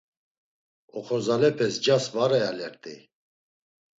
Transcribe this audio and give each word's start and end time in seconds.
Oxorzalepes 0.97 1.73
ncas 1.81 2.05
var 2.15 2.31
eyalert̆ey. 2.37 2.99